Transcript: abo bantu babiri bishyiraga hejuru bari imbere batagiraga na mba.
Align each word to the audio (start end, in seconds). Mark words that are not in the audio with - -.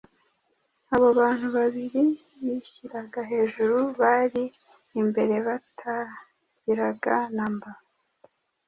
abo 0.93 1.07
bantu 1.19 1.45
babiri 1.57 2.01
bishyiraga 2.41 3.21
hejuru 3.31 3.77
bari 3.99 4.43
imbere 5.01 5.35
batagiraga 5.47 7.15
na 7.37 7.45
mba. 7.53 7.71